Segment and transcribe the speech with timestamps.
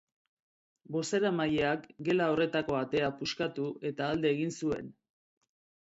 [0.95, 4.93] Bozeramaileak gela horretako atea puskatu, eta alde egin zuen.